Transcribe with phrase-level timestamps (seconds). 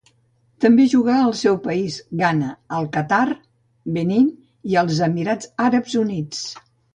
[0.63, 3.27] També jugà al seu país Ghana, al Qatar,
[3.99, 4.33] Benín
[4.73, 6.43] i als Emirats Àrabs Units.